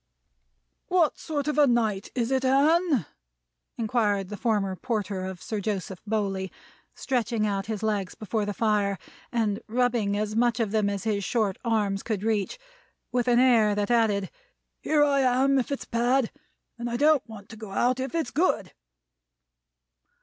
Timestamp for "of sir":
5.25-5.59